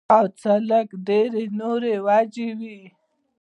[0.15, 2.79] او څۀ لږې ډېرې نورې وجې وي